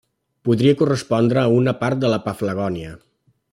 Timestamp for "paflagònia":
2.25-2.97